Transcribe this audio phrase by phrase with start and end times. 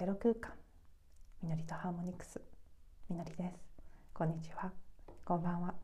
[0.00, 0.52] ゼロ空間。
[1.42, 2.40] みのりとハーモニクス。
[3.10, 3.58] みのりです。
[4.14, 4.72] こんにちは。
[5.26, 5.74] こんばんは。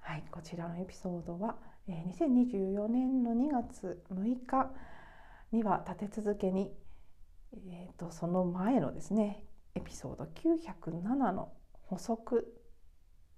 [0.00, 1.54] はいこちらのエピソードは、
[1.86, 4.72] えー、2024年の2月6日
[5.52, 6.72] には立て続けに、
[7.70, 9.44] えーと、その前のですね
[9.76, 11.52] エピソード907の
[11.82, 12.52] 補足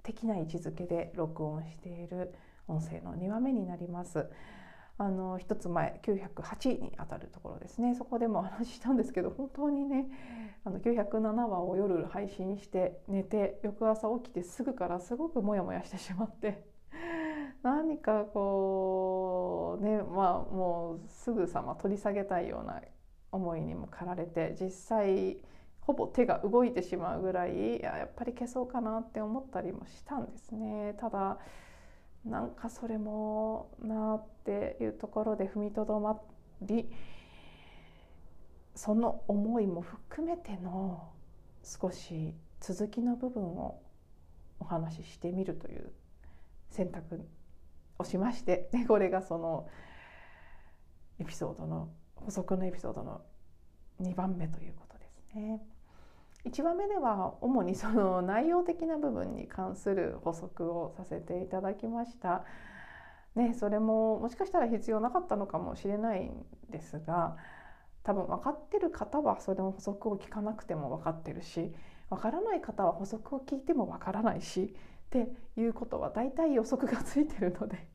[0.02, 2.32] 的な位置づけで録音している
[2.66, 4.26] 音声の2話目になります。
[4.96, 10.06] あの一つ前908にあたるところですねそこでもお話ししたんですけど本当にね
[10.64, 16.64] あの907話を夜配信して寝て翌朝起きてすぐからすごくモヤモヤしてしまって
[17.64, 22.80] 何かこうねまあもうすぐさま取り下げたいような
[23.32, 25.38] 思いにも駆られて実際
[25.80, 30.94] ほぼ手が動いてしまうぐらいややっぱり消そうかなって思ったりもしたんですね。
[30.98, 31.38] ただ
[32.24, 36.20] なんかそれもなっていうところで踏みとどま
[36.62, 36.88] り
[38.74, 41.10] その思いも含めての
[41.62, 43.80] 少し続きの部分を
[44.58, 45.92] お話ししてみるという
[46.70, 47.28] 選択
[47.98, 49.68] をしましてで これがその
[51.18, 53.22] エピソードの補足のエピソードの
[54.00, 55.62] 2番目ということですね。
[56.44, 62.44] 1話目では主にその内容的な部分に関する補足をさせていただきました。
[63.34, 67.36] ね、それももしかしたら必要なかったのかもしれないんですが
[68.04, 71.74] 多分分かってる方はそれの補足を聞かなくても分かってるし
[72.10, 77.88] 分からない方は補足を聞いても分からないしっていうことは大体予測がついてるので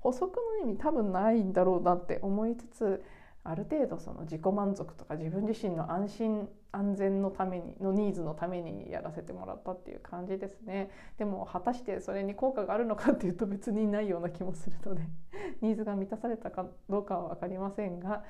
[0.00, 3.04] 補足の意味多分ないんだろうなって思いつつ
[3.46, 15.02] ある程度その自己満足とか自分自身の安心安全のためにのニーズのためにやらせてもらったっていう感じですねでも果たしてそれに効果があるのかっていうと別にないような気もするので
[15.60, 18.24] ニーズが満たされたかどうかは分かりませんが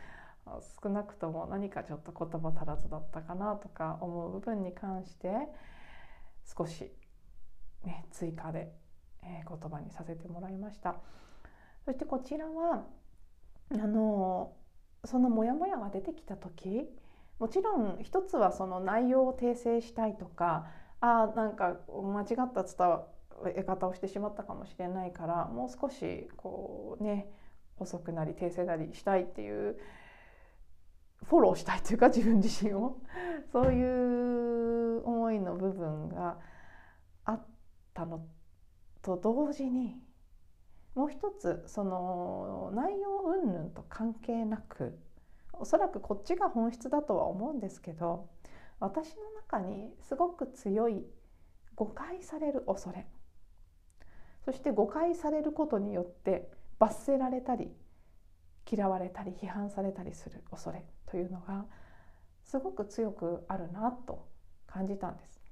[0.83, 5.31] 少なくとも何かちょっと言葉足らずだったかなとか思う部分に関して
[6.45, 6.93] 少し、
[7.85, 8.71] ね、追加で、
[9.23, 10.97] え言葉にさせてもらいました。
[11.87, 12.85] そしてこちらは
[13.73, 14.53] あの
[15.05, 16.89] そのモヤモヤが出てきた時
[17.39, 20.67] もちろん一つはその内容を訂正したいとか
[21.01, 27.29] あなんか間違った伝え方をしてしまったかもしれないからもう少しこうね
[27.77, 29.77] 細くなり訂正なりしたいっていう
[31.25, 32.99] フォローしたいというか自分自身を。
[33.53, 36.39] そういう思いの部分が
[37.25, 37.47] あっ
[37.93, 38.27] たの
[39.03, 39.97] と同時に
[40.95, 44.99] もう一つその内容云々と関係なく
[45.53, 48.29] おそらくこっちが本質だとは思うんですけど
[48.81, 51.05] 私の中にすごく強い
[51.75, 53.07] 誤解される恐れ
[54.45, 57.73] そして誤解されることによって罰せられたり
[58.71, 61.65] 嫌われたり批判されたりする恐れというのが
[62.43, 64.27] すごく強くあるなと
[64.67, 65.44] 感じたんです。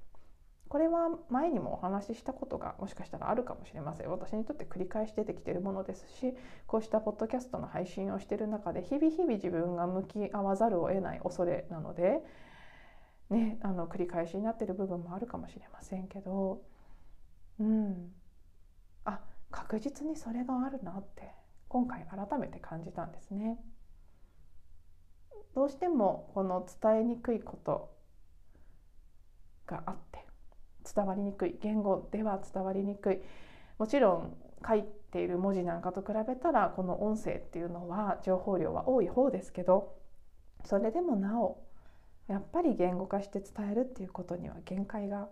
[0.73, 4.09] これは前にもお話ししたことがもしかしたらあるかもしれません。
[4.09, 6.33] 私にとって繰り返し出てきているものですし
[6.65, 12.23] こうしたポッドキャストの配信をしている中で日々日々自分が向き合わざるを得ない恐れなので、
[13.29, 16.63] ね、あの繰り返しになっている部分もあるかもしれませんけど。
[17.59, 18.11] うん。
[19.05, 19.19] あ
[19.51, 21.35] 確実にそれがあるなって
[21.67, 23.59] 今回改めて感じたんですね。
[25.53, 27.95] どうしてもこの伝えにくいこと
[29.67, 30.22] があって
[30.83, 33.19] 伝わりにくい言語では伝わりにくい
[33.77, 39.95] もちろん書いている文字なんかと比べたらこの音声っていうのは情報量は多い方ですけど
[40.65, 41.61] それでもなお
[42.27, 45.27] やっぱり言語化して伝えるっていうことには限界が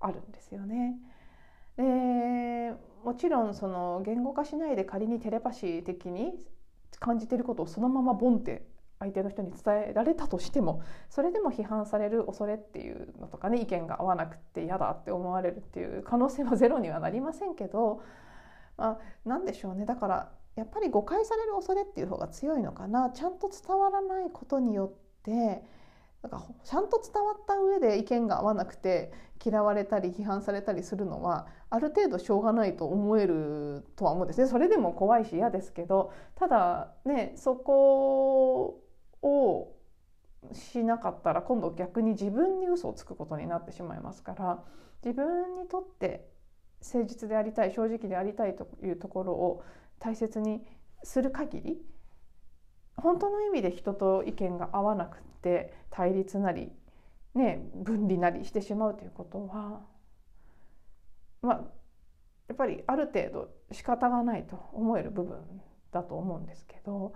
[0.00, 0.96] あるんですよね。
[1.76, 2.74] で
[3.04, 6.34] もちろんその言語化しないで仮にテレパシー的に
[6.98, 8.66] 感じていることをそのままボンって
[9.02, 18.02] 相手の人に伝えられたとしてもそれでも批判される恐れっていうのとかね意見が合わなくて嫌だって思われるっていう可能性はゼロにはなりませんけど、
[18.76, 19.84] まあ、何でしょうね。
[19.84, 23.10] だからやっぱり誤解される恐れっていう方が強いのかな。
[23.10, 25.64] ちゃんと伝わらないことによって
[26.22, 29.12] なんかちゃんと伝わった上で意見が合わなくて
[29.44, 34.46] 嫌われたり批判されたりするのはある程度しょうがないと思えるとは思うんですね。
[34.46, 38.78] それでも怖いし嫌ですけどただねそこ
[39.22, 39.72] を
[40.52, 44.64] しなかったら今度逆に自分に嘘をつくことになってしまいますから
[45.04, 46.28] 自分にとって
[46.80, 49.64] 誠実でありたい正直でありたいというところを
[50.00, 50.62] 大切に
[51.04, 51.82] する限り
[52.96, 56.70] 本当の意味で人と意見が合わなくって対立なり、
[57.34, 59.80] ね、分離なりしてしまうということは
[61.40, 61.60] まあ
[62.48, 65.38] やっぱりある程度仕方がないと思える部分
[65.90, 67.14] だと思うんですけど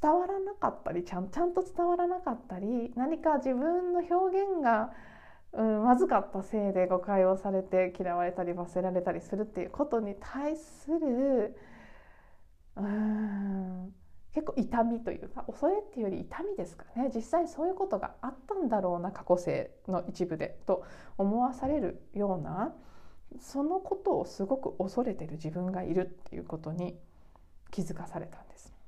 [0.00, 4.90] 伝わらなかったりちゃんちゃんと伝わらなかったり何か自分の表現が、
[5.52, 11.56] うん、まずかったせいで誤解をされて嫌われたり罰せられたりするっていうことに対する
[12.76, 13.92] うん
[14.32, 20.84] 結構痛みというか恐れっていうより痛みですかね実際そういうことがあったんだろうな過去性の一部でと
[21.18, 22.72] 思わされるような
[23.38, 26.96] そのことをすごく恐れてる自分がいるっていうことに
[27.70, 28.79] 気づかされたんです。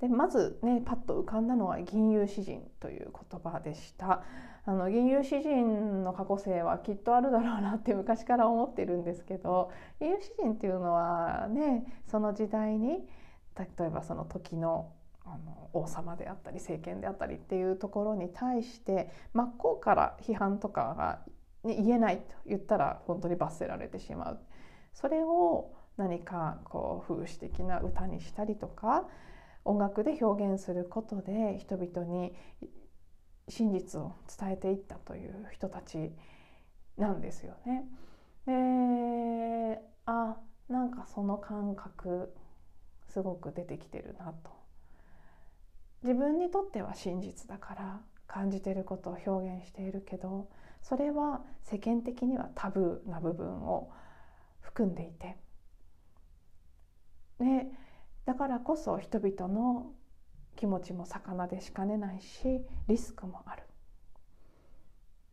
[0.00, 4.22] でまずねパッと浮かんだのは銀融詩人という言葉でした。
[4.66, 9.70] あの銀融詩人の過去性はきっとあるだろうなって昔から思ってるんですけど
[10.00, 13.06] 銀融詩人っていうのはねその時代に
[13.58, 14.92] 例えばその時の
[15.26, 21.20] あの王様であったり政権であったりっていうところに対して真っ向から批判とかが、
[21.68, 24.40] ね、言えないと言ったら本当に罰せられてしまう。
[24.92, 29.06] それを何かこう風刺的な歌にしたりとか
[29.64, 32.34] 音楽で表現することで人々に
[33.48, 36.12] 真実を伝えていったという人たち
[36.96, 37.84] なんですよね。
[38.46, 40.36] であ
[40.68, 42.34] なんかその感覚
[43.08, 44.50] すごく出てきてるなと
[46.02, 50.48] 自分にとっては真実だから感じてることを表現しているけど
[50.82, 53.90] それは世間的にはタブーな部分を
[54.60, 55.36] 含んでいて、
[57.38, 57.70] ね、
[58.24, 59.92] だからこそ人々の
[60.56, 63.62] 気持ちも魚でしかねないしリスクもある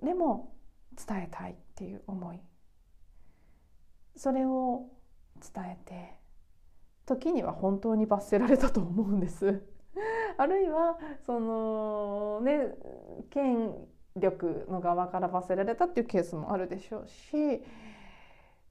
[0.04, 0.54] でも
[0.96, 2.40] 伝えたいっていう思い
[4.16, 4.88] それを
[5.42, 6.22] 伝えて
[7.06, 9.62] 時には本当に罰せられたと思うんです。
[10.38, 12.74] あるいはそのね
[13.30, 13.76] 権
[14.16, 17.64] 力の側から罰せられたっていうケースもあるでしょうし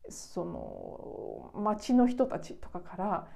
[0.09, 3.29] その町の人たちとかから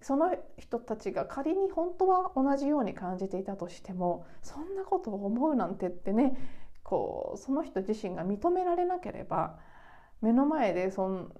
[0.00, 6.36] その人たちが仮に本当は同じように感じていたとしてもそんなことを思うなんてってね
[6.82, 9.58] こうその人自身が認められなければ
[10.20, 11.32] 目の前でそん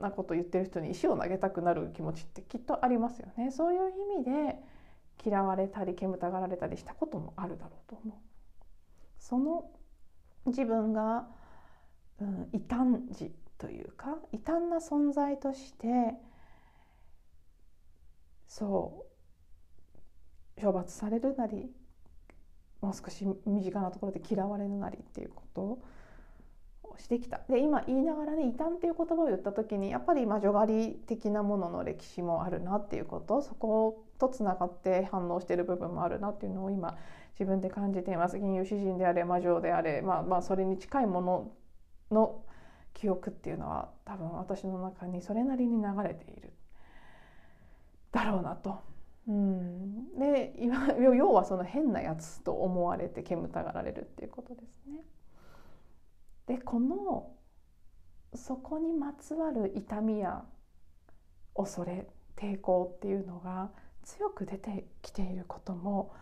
[0.00, 3.50] なこと言ってる人に石を投げたくなる気持ちってきっとありますよね。
[3.50, 3.80] そういう
[4.14, 4.58] 意味で
[5.24, 8.16] 嫌われたり煙たがられたりしたこともあるだろうと思う。
[9.18, 9.70] その
[10.44, 11.28] 自分が、
[12.20, 16.14] うん、異端児というか異端な存在として
[18.46, 19.16] そう。
[20.60, 21.70] 処罰されるなり
[22.80, 25.82] もう少し身近なところで嫌われるなりっていうことを
[26.98, 27.40] してきた。
[27.48, 36.96] で今言いながらね異端っていう言葉を言った時にやっぱり魔女狩り的なものの歴史もあるなっていうことそことつながって反応している部分もあるなっていうのを今
[37.38, 38.38] 自分で感じています。
[38.38, 41.52] 銀融詩人であれ魔女であれ、まあ、まあそれに近いもの
[42.10, 42.44] の
[42.94, 46.55] 記憶っていうのは多分私の中にそれなりに流れている。
[48.12, 48.80] だろうなと。
[49.28, 50.54] うん、で
[51.16, 55.04] 要はその変なやつと思われて煙たがられるっていうことですね。
[56.46, 57.32] でこの
[58.34, 60.44] そこにまつわる痛みや
[61.54, 63.70] 恐れ抵抗っていうのが
[64.04, 66.14] 強く出てきていることも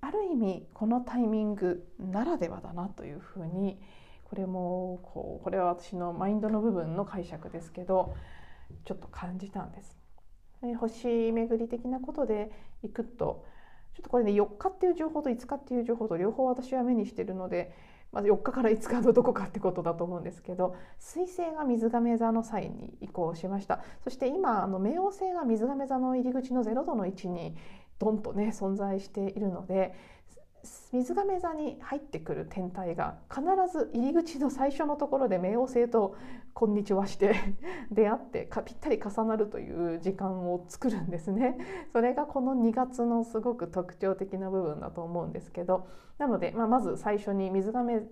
[0.00, 3.80] ある意味このタイミングならではだなというふうに
[4.24, 8.16] これもこうこれは私のマインドの部分の解釈ですけど
[8.84, 10.01] ちょっと感じたんです。
[10.78, 12.50] 星巡り的なことで
[12.82, 13.44] いくと
[13.94, 17.72] ちょっとこれね4日っていう情報と5日っていう情報と両方私は目にしてるので
[18.12, 23.82] まず4日から5日のどこかってことだと思うんですけど水星が水亀座の際に移行しました。
[24.04, 27.56] そして今あの冥王星が水亀座の入り口の0度の位置に
[27.98, 29.94] ドンとね存在しているので
[30.64, 33.42] 水亀座に入ってくる天体が必
[33.72, 36.16] ず入り口の最初のところで冥王星と
[36.54, 37.34] こんにちはして
[37.90, 41.58] 出会ってぴったり重なるという時間を作るんですね。
[41.92, 45.86] それがこの2月のすごく特徴的な部分だと思うんですけど
[46.18, 48.06] なので、まあ、まず最初に水亀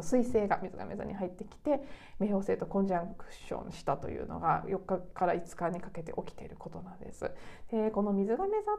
[0.00, 1.82] 水星が水亀座に入ってきて
[2.18, 7.30] 冥王星とコンジャンクションしたというのが4日から5日にかけて起きていることなんです。
[7.70, 8.78] でこの水亀座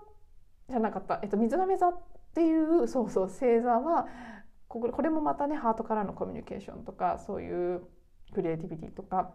[0.69, 1.93] じゃなかった、えっと、水亀座
[2.35, 4.07] っていうそうそう星座は
[4.67, 7.81] これもまたねハートからのコミュニケーションとかそういう
[8.33, 9.33] クリエイティビティとか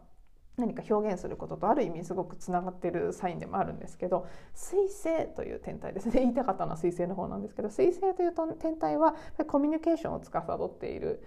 [0.58, 9.14] 何か表現することとある意味すごくつながってるサインでもあるんですけど水星という天体ですね 言いたかったのは水星の方なんですけど水星という天体は
[9.46, 11.22] コミュニケーションを司っている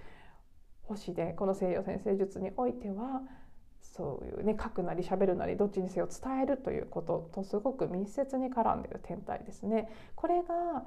[0.84, 3.24] 星でこの西洋先生術においては
[3.82, 9.90] そういうね書くなり喋るなりどっちにせよ伝えるということとすごく密接に絡んでる天体ですね。
[10.16, 10.86] これが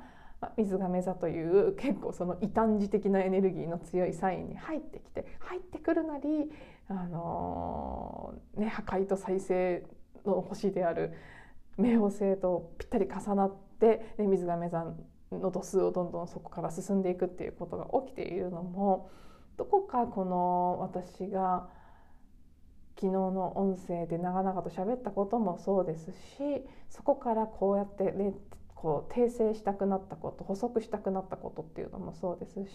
[0.57, 6.51] 水亀座という結構その異端児的なエネルギーの強いサインに入ってきて入ってくるなり、
[6.89, 9.85] あのー、ね、破壊と再生
[10.25, 11.13] の星である
[11.79, 14.85] 冥王星とぴったり重なってで水亀座
[15.33, 19.11] の度数をどんどんそこから進んでいくっていうことが起きているのも
[19.57, 21.69] どこかこの私が
[22.97, 28.33] 昨日の音声で長々と喋ったこともそうですしそこからこうやって、ね、
[28.87, 32.71] こう訂正したくなったこと補足したくなったことっていうのもそうですし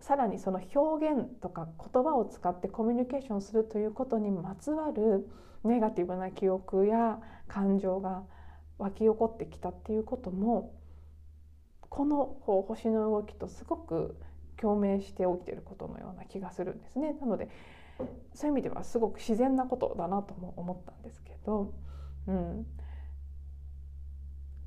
[0.00, 5.28] さらにその表現とか言葉を使ってコミュニケーションするということにまつわる
[5.62, 8.24] ネガティブな記憶や感情が
[8.78, 10.74] 湧き起こってきたっていうことも
[11.82, 14.16] このこう星の動きとすごく
[14.56, 17.16] 共鳴して起きていることのような気がするんですね。
[17.20, 17.48] なので
[18.34, 21.72] そういう意味ではすごく自然なことだなとも思ったんですけど、
[22.26, 22.66] うん、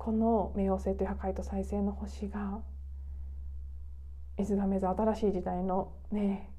[0.00, 2.62] この冥王星という破壊と再生の星が
[4.38, 6.50] 水亀座新しい時代のね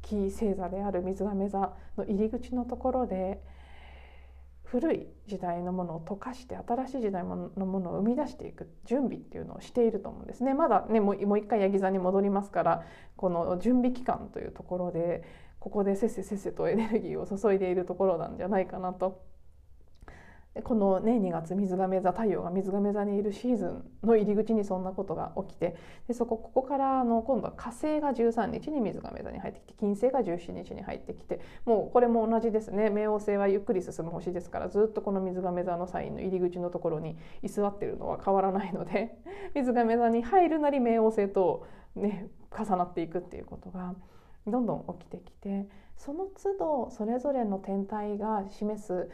[0.00, 3.42] キー星座である水亀座の入り口のところで
[4.64, 10.54] 古い時代のものを溶かして新しい時代のものを生み出していく準備っていうのをしていると思うんですね。
[10.54, 15.24] まだねもう一回ヤギ座に戻りますからこの準備期間というところで
[15.58, 19.28] ここでせっせせっせとエネルギーを注いでいるところなんじゃないかなと
[20.64, 25.76] このね2月水亀座太陽が水亀座にいるシーズンの入り口にそんなことが起きて
[26.08, 32.86] でそこここからの今度は火星が13日に水亀座に入ってきて金星が17日に入ってきてもうこれも同じですね。
[32.86, 39.16] 冥王星はゆっくり進む星ですからずっとこの水亀座のサインの入り口のところに居座ってるのは変わらないので
[39.54, 41.64] 水亀座に入るなり冥王星と
[41.94, 43.94] ね重なっていくっていうことが
[44.48, 49.10] どんどん起きてきてその都度それぞれの天体が示す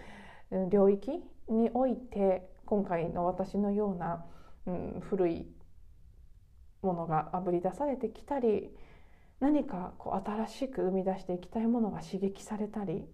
[0.71, 4.25] 領域において今回の私のような、
[4.67, 5.47] うん、古い
[6.83, 8.71] ものがあぶり出されてきたり
[9.41, 13.05] 何かこう新しく生み出していきたいものが刺激されたり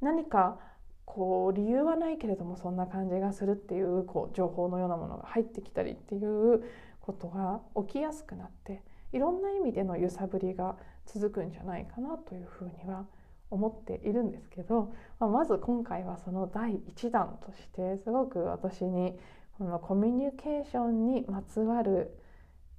[0.00, 0.58] 何か
[1.04, 6.62] こう理由はないけれどもそんな感じがするっていうこう情報のようなものが入ってきたりっていう
[7.00, 10.76] ことが起きやすくなっていろんな意味での揺さぶりが
[11.06, 13.06] 続くんじゃないかなというふうには
[13.50, 19.18] 思っているんですけど、まあ、まず今回はその第1弾としてすごく私に
[19.58, 22.18] このコミュニケーションにまつわる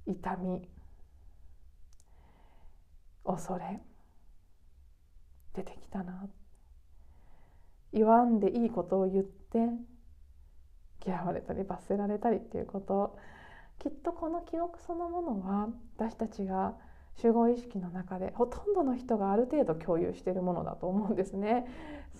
[0.06, 0.62] 痛み
[3.24, 3.80] 恐れ
[5.54, 6.28] 出てきたな。
[7.92, 9.58] 言わんでいいことを言って
[11.04, 13.18] 嫌われたり罰せられたりっていうこと。
[13.78, 16.74] きっとこの記憶そのものは私たちが
[17.20, 21.66] 集合意識の中でほとんどの人がある程度共有しているものだと思うんですね。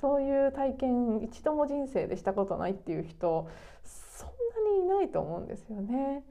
[0.00, 3.48] そういう体験一度も人生でしたことないっていう人
[3.84, 4.28] そん
[4.64, 6.24] なにいないと思うんですよね。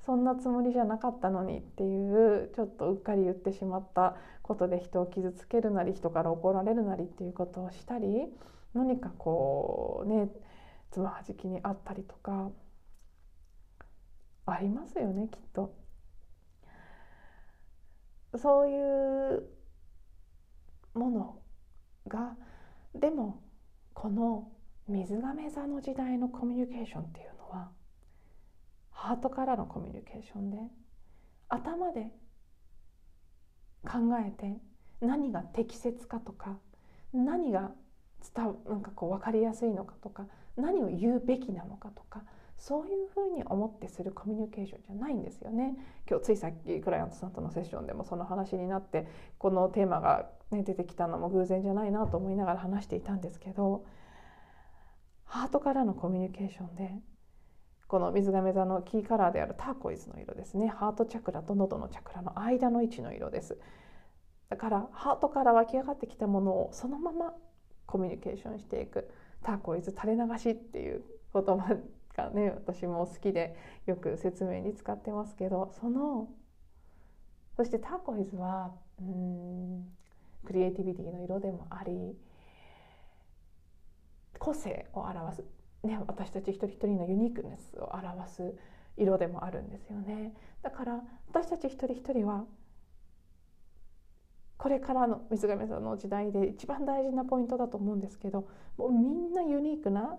[0.00, 8.26] そんなつもりじゃなかったのにっていうちょっとうっかり言ってしまったことで人を傷つけるなり人から怒られるなりっていうことをしたり
[8.74, 10.28] 何かこうね
[10.90, 12.50] つまはじきにあったりとか
[14.44, 15.83] ありますよねきっと。
[18.38, 19.48] そういう
[20.94, 21.42] もの
[22.08, 22.36] が
[22.94, 23.42] でも
[23.92, 24.50] この
[24.88, 27.70] 水亀座の時代のコミュニケーションっていうのは
[28.90, 30.58] ハートからのコミュニケーションで
[31.48, 32.10] 頭で
[33.82, 34.56] 考えて
[35.00, 36.58] 何が適切かとか
[37.12, 37.72] 何が
[38.34, 40.26] 伝なんかこう分かりやすいのかとか
[40.56, 42.22] 何を言うべきなのかとか
[42.56, 45.76] そういうふうに思ってするコミュニケーションじゃないんですよね。
[46.08, 49.06] 今日ついさっきクライアントさんとのセッションでもその話になって
[49.38, 53.84] このテーマが、ね、出てきたのも偶然じゃないなと思いながら話していたんですけど
[55.24, 56.94] ハートからのコミュニケーションで
[57.86, 63.58] この水亀座のキーカラーであるターコイズの色ですねハートチャクラと喉のチャクラの間の位置の色です
[64.48, 67.34] だからハートから湧き上がってきたものをそのまま
[67.86, 69.10] コミュニケーションしていく
[69.42, 71.76] ターコイズ垂れ流しっていう言葉
[72.16, 73.56] がね私も好きで
[73.86, 76.28] よく説明に使ってますけどその
[77.56, 79.84] そしてターコイズはうん
[80.44, 82.16] クリエイティビティの色でもあり
[84.38, 85.44] 個性を表す、
[85.82, 88.54] ね、私たち一人一人のユニークネスを表す
[88.96, 90.34] 色でもあるんですよね。
[90.62, 92.44] だから私たち一人一人は
[94.56, 100.16] これからの水亀座の時代で一番大事なポイントだと思うんですけどもうみんなユニークな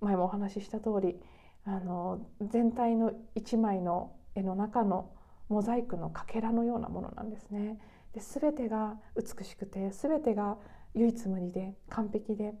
[0.00, 1.20] 前もお話しした通り
[1.64, 5.10] あり全体の一枚の絵の中の
[5.48, 7.78] モザイクのかけらのようなものなんですね。
[8.14, 10.56] で全てが美しくて全てが
[10.94, 12.54] 唯一無二で完璧で、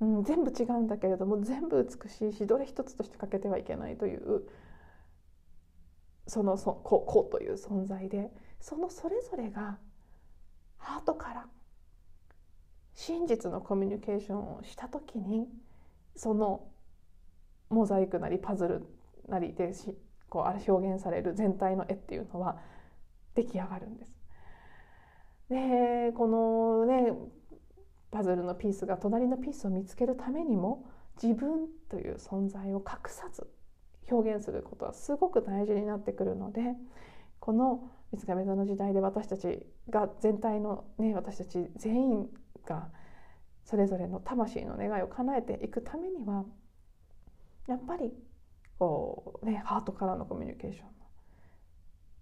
[0.00, 4.44] うん、全部違うんだけれども全部美しいしどれ一つとして欠けてはいけないという
[6.26, 9.78] そのそここうという存在でそのそれぞれが
[10.78, 11.46] ハートから
[12.94, 15.48] 真実のコミュニケーションをした時に
[16.16, 16.66] その
[17.70, 18.86] モザイクなりパズル
[19.28, 19.96] なりでし
[20.28, 22.58] こうあれ表現される全体の絵っていうのは
[23.34, 24.18] 出来上がるんです。
[25.48, 27.12] でこのね
[28.10, 30.86] パズルのピースが隣のピースを見つけるためにも
[31.22, 33.46] 自分という存在を隠さず
[34.10, 36.62] 表現することはすごく大事になってくるので
[37.40, 42.28] この三つ亀座の時代で私たちが全体のね私たち全員
[42.66, 42.88] が
[43.64, 46.44] それぞれの魂の願いを叶えていくためには
[47.66, 48.12] やっぱり
[48.78, 50.86] こうねハートからのコミュニケーション。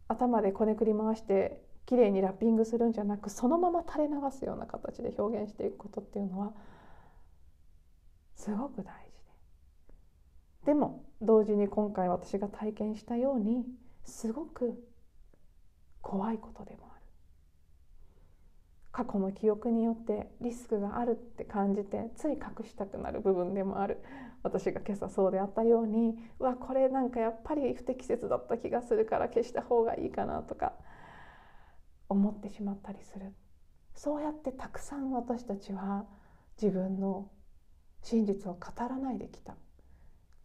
[0.09, 6.53] 頭でこねくり回して綺麗にラッピングするんじゃなくそのまま垂れ流すような形で表現していくことっていうのは
[8.37, 8.91] すごく大事
[10.65, 10.67] で。
[10.67, 13.65] でも同時に今回私が体験したように
[14.05, 14.85] すごく
[16.03, 17.03] 怖いことでもある。
[18.93, 23.99] 過去の記憶によってリスクがあるって感じてつい隠したくなる部分でもある。
[24.43, 30.73] 私が今朝そうであったようにうわこれなんかやっぱり不適切だった気がするから消した方がいいかなとか
[32.09, 33.33] 思ってしまったりする
[33.95, 36.07] そうやってたくさん私たちは
[36.61, 37.31] 自分の
[38.03, 39.55] 真実を語らないできた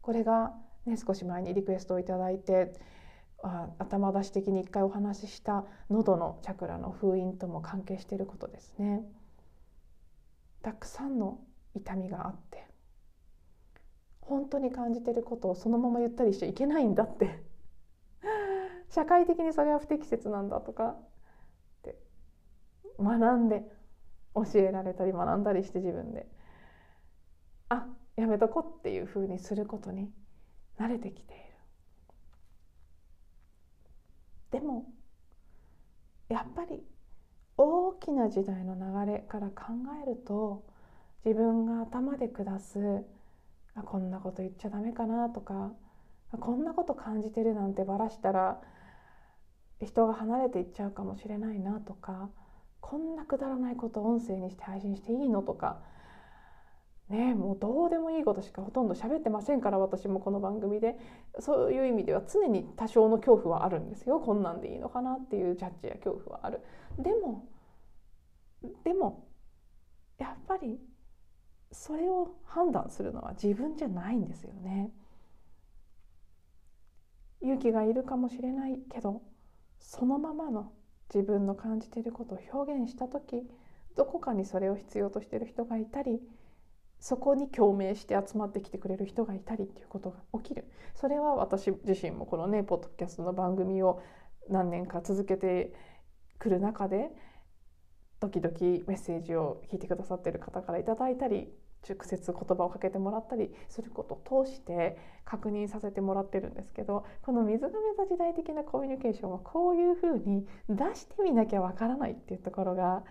[0.01, 0.53] これが、
[0.85, 2.73] ね、少し前にリクエストを頂いて
[3.43, 9.03] あ頭出し的に一回お話しした喉のチャクラの封印とも関係していることですね。
[10.63, 11.39] たくさんの
[11.75, 12.67] 痛みがあって
[14.27, 17.43] 本当に感じてることをそのまま言ったりしちゃいけないんだって。
[18.89, 20.89] 社会的にそれは不適切なんだとか。
[20.89, 20.95] っ
[21.83, 21.97] て。
[22.99, 23.63] 学んで
[24.35, 26.27] 教えられたり学んだりして自分で。
[27.69, 30.11] あやめとこっていうふうにすることに
[30.77, 31.43] 慣れてきている。
[34.51, 34.85] でも
[36.29, 36.83] やっぱり
[37.57, 40.65] 大きな時代の流れから考えると
[41.25, 43.05] 自分が頭で下す
[43.77, 45.71] あこんなこと言っちゃダメかなとか
[46.39, 48.59] こんなこと感じてるなんてばらしたら
[49.81, 52.29] 人が離れていっちゃうかもしれないなとか
[52.81, 55.79] こんなくだらないこと音声にして配信していいのとか
[57.09, 60.97] ねもうどうでもいいことしかほとんど喋ってませんから私もこの番組で。
[61.39, 64.19] そういう意味では常に多少の恐怖はあるんですよ。
[64.19, 66.61] こんなんでいいのかなっていうジャッジや恐怖はある。
[66.97, 67.47] でも
[68.83, 69.27] でも
[70.17, 70.79] やっぱり
[71.71, 74.91] それを判断するのは自分じゃないんですよね。
[77.41, 79.21] 勇気がいるかもしれないけど
[79.79, 80.71] そのままの
[81.13, 83.43] 自分の感じていることを表現した時
[83.95, 86.19] どこかにそれを必要としている人がいたり
[86.99, 90.65] そこに共鳴して集まってきてくれる人がいたりっていうことが起きる。
[90.95, 94.01] それは私自身もこのねポッドキャストの番組を
[94.49, 95.73] 何年か続けて
[96.39, 97.11] くる中で
[98.19, 98.53] 時々
[98.87, 101.49] メッセージを聞いてくださってる方から頂いたり
[101.87, 113.03] 直接言葉をかけてもらったりすることを通して確認させてもらってるんですけどこの水亀座時代的なコミュニケーションはこういうふうに出してみなきゃわからないっていうところが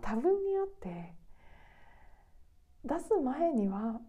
[0.00, 1.14] 多分にあって
[2.84, 4.00] 出す前には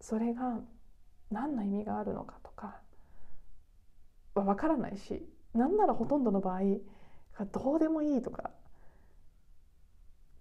[0.00, 0.60] それが
[1.30, 2.80] 何の意味があるのかとか
[4.34, 6.60] は分からないし何ならほとんどの場合
[7.52, 8.50] どうでもいいとか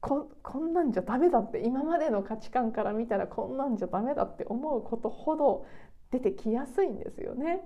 [0.01, 5.65] ここんなんじゃダメだって今までの価値観から見たらこんなんじゃダメだって思うことほど
[6.09, 7.61] 出てきやすいんですよね。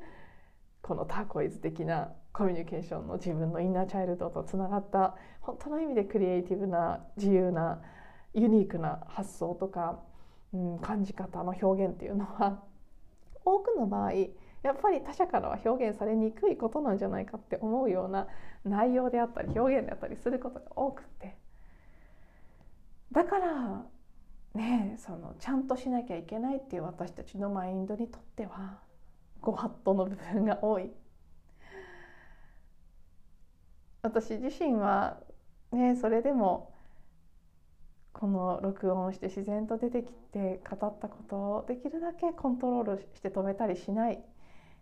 [0.81, 7.81] このターコイズ的なコミュニケーションの自分のインナーチャイルドとつながった本当の意味でクリエイティブな自由な
[8.35, 9.99] ユニークな発想とか、
[10.53, 12.61] うん、感じ方の表現っていうのは
[13.45, 18.27] 多くの場合やっぱり他者からは表現されにくいことなんじゃないかって思うような
[18.65, 21.37] 内容であったり表現であったりすることが多くて
[23.15, 23.85] だから
[24.53, 28.79] ねそのちゃんとしなきゃいけないっていう私たちのマインドにとっては
[29.41, 30.91] ご法度の部分が多い。
[34.01, 35.17] 私自身は
[35.71, 36.73] ねそれでも
[38.11, 44.21] この録音して自然と出てきて語ったことをできるだけコントロールして止めたりしない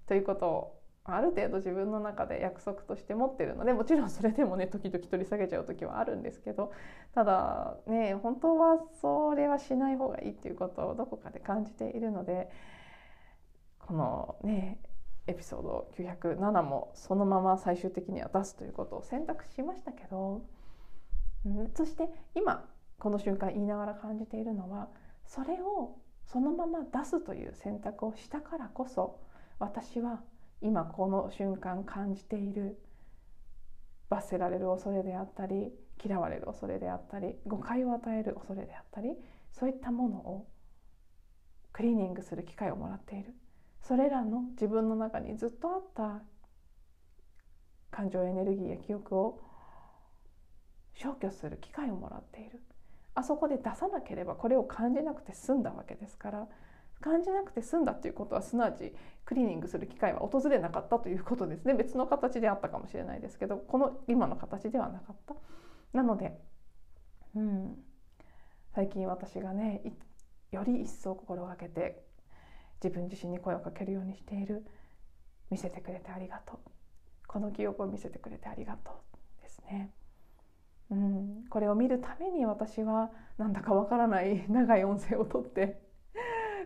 [0.07, 6.71] ということをある程度自分の中で約束として持ってるのでもちろんそれでもね時々取り下げちゃう時はあるんですけど
[7.13, 12.49] ただね本当はそれはしない方がいいっていうことをどこかで感じているので
[13.79, 14.79] このね
[15.27, 20.45] エピソード907もそのまま最終的には出すということを選択しましたけど、
[21.45, 22.65] うん、そして今
[22.97, 24.87] この瞬間言いながら感じているのは
[25.25, 29.19] それをそのまま出すという選択をしたからこそ
[29.59, 30.21] 私は
[30.63, 32.79] 今この瞬間感じている
[34.09, 35.73] 罰せられる恐れであったり
[36.03, 39.09] 嫌われる恐れであったり誤解を与える恐れであったり
[39.51, 40.47] そういったものを
[41.73, 43.33] クリーニングする機会をもらっている。
[43.81, 46.21] それらの自分の中にずっとあった
[47.91, 49.41] 感情エネルギーや記憶を
[50.93, 52.61] 消去する機会をもらっている。
[53.15, 56.47] あそこで出さなければこれを感じなくて済んだわけですから
[57.03, 58.93] 感じなくて済んだということはすなわち
[59.25, 61.73] クリーニングする機会は訪れなかったということですね。
[61.73, 65.35] 別の形であったかもしれないですけどこの今の形ではなかった。
[65.91, 66.39] なので、
[67.35, 67.77] うん、
[68.73, 69.83] 最近私がね
[70.51, 72.03] より一層心がけて
[72.81, 74.65] 自分自身に声をかけるようにしている。
[75.53, 76.57] 見せてくれてありがとう。
[77.27, 78.91] この記憶を見せてくれてありがと
[79.39, 79.91] うですね。
[80.89, 85.81] うん、これを見るために私はなんだかわからない長い音声をとって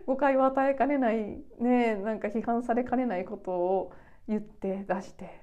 [0.08, 3.92] 誤解を与えかねないねなんか批判されかねないことを
[4.26, 5.42] 言って出して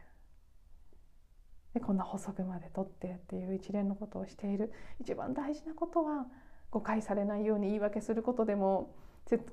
[1.76, 6.26] でこんな補足まで取ってっていう一連のことをしている一番大事なことは
[6.72, 8.96] 誤解されないように言い訳することでも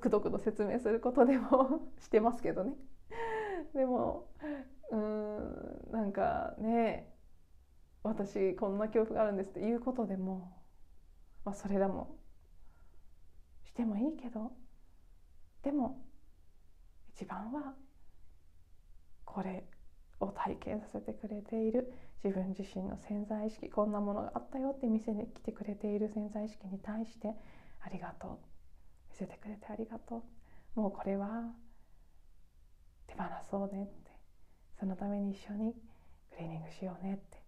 [0.01, 2.73] くどくど説明することでも してますけどね。
[3.75, 4.29] でも
[4.89, 7.13] うんなんかね
[8.01, 10.57] 私こんな恐怖があるんですっていうことでも、
[11.45, 12.17] まあ、それらも
[13.63, 14.53] してもいいけど
[15.63, 16.01] でも
[17.15, 17.73] 一番は
[19.25, 19.63] これ
[20.19, 21.91] を体験させてくれている
[22.23, 27.33] 自分自身の潜在意識こんなものがあったよって店に来てくれている潜在意識に対して
[27.81, 28.31] ありがとう。
[29.09, 30.23] 見せてくれてありがと
[30.75, 30.79] う。
[30.79, 31.51] もうこれは
[33.07, 34.11] 手放そうねって。
[34.79, 35.73] そのために一緒に
[36.31, 37.43] クリーニングしようねって。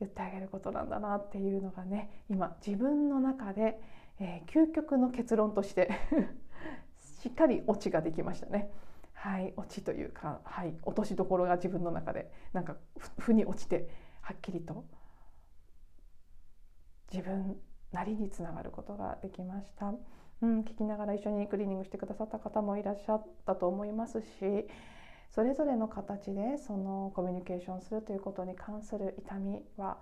[0.00, 3.80] 言ってあげることなんだなっていうのがね今自分の中で、
[4.20, 5.90] えー、究極の結論として
[7.18, 8.70] しっかりオチができましたね。
[9.12, 12.76] はい、オチというか、はい、落としどころが自分の中でなんか
[13.18, 13.88] 負に落ちて
[14.20, 14.84] はっきりと
[17.12, 17.56] 自分
[17.90, 19.92] なりにつながることができました。
[20.40, 24.26] うん、聞きながら一緒にクリーニングしてくださった方もいらっしゃったと思いますし
[25.30, 29.98] それぞれの形でそのコミュニケーションするということに関する痛みは、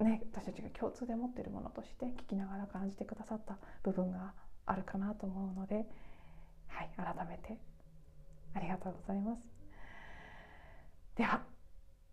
[0.00, 4.34] ね、私たちが共通で持っているものとして聞きながら感じてくださった部分が
[4.66, 5.86] あるかなと思うので、
[6.68, 7.56] はい、改めて
[8.54, 9.42] ありがとうございます。
[11.16, 11.42] では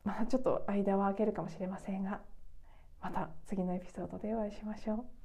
[0.04, 2.22] またちょっと間は空けるかもしれませんが
[3.02, 5.23] また次のエピソードでお会いしましょう。